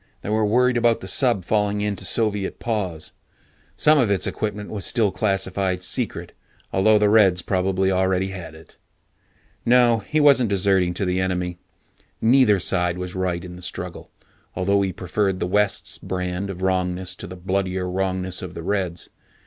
They 0.23 0.29
were 0.29 0.43
worried 0.47 0.77
about 0.77 1.01
the 1.01 1.07
sub 1.07 1.43
falling 1.45 1.81
into 1.81 2.05
Soviet 2.05 2.57
paws. 2.57 3.11
Some 3.77 3.99
of 3.99 4.09
its 4.09 4.25
equipment 4.25 4.71
was 4.71 4.83
still 4.83 5.11
classified 5.11 5.83
"secret", 5.83 6.31
although 6.73 6.97
the 6.97 7.07
Reds 7.07 7.43
probably 7.43 7.91
already 7.91 8.29
had 8.29 8.55
it. 8.55 8.77
No, 9.63 9.99
he 9.99 10.19
wasn't 10.19 10.49
deserting 10.49 10.95
to 10.95 11.05
the 11.05 11.21
enemy. 11.21 11.59
Neither 12.19 12.59
side 12.59 12.97
was 12.97 13.13
right 13.13 13.45
in 13.45 13.57
the 13.57 13.61
struggle, 13.61 14.09
although 14.55 14.81
he 14.81 14.91
preferred 14.91 15.39
the 15.39 15.45
West's 15.45 15.99
brand 15.99 16.49
of 16.49 16.63
wrongness 16.63 17.15
to 17.17 17.27
the 17.27 17.35
bloodier 17.35 17.87
wrongness 17.87 18.41
of 18.41 18.55
the 18.55 18.63
Reds. 18.63 19.07